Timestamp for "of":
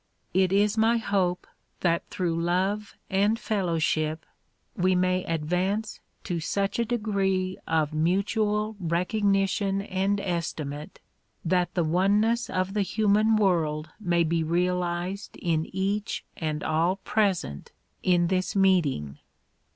7.67-7.93, 12.49-12.73